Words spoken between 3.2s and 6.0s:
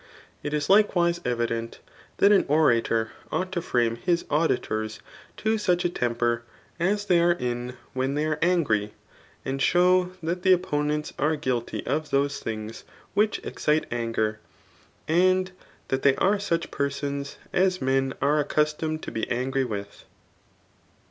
ought to fi»me his auditors to such a